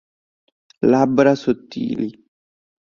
Labbra 0.91 1.35
sottili. 1.35 2.09